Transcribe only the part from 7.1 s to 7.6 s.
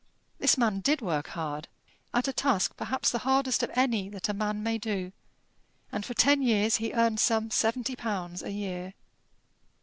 some